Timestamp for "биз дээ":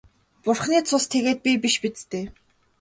1.81-2.25